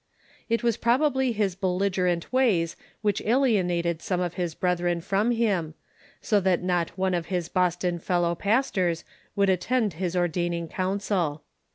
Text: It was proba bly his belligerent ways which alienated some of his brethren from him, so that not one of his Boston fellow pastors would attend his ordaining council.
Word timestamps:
It 0.49 0.63
was 0.63 0.79
proba 0.79 1.13
bly 1.13 1.25
his 1.29 1.53
belligerent 1.55 2.33
ways 2.33 2.75
which 3.03 3.21
alienated 3.21 4.01
some 4.01 4.19
of 4.19 4.33
his 4.33 4.55
brethren 4.55 4.99
from 4.99 5.29
him, 5.29 5.75
so 6.23 6.39
that 6.39 6.63
not 6.63 6.97
one 6.97 7.13
of 7.13 7.27
his 7.27 7.49
Boston 7.49 7.99
fellow 7.99 8.33
pastors 8.33 9.03
would 9.35 9.47
attend 9.51 9.93
his 9.93 10.15
ordaining 10.15 10.67
council. 10.69 11.43